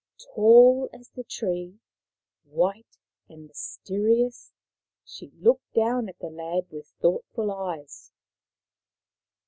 [0.33, 1.77] Tall as the tree,
[2.45, 2.97] white
[3.29, 4.51] and mysterious,
[5.05, 8.11] she looked down at the lad with thoughtful eyes.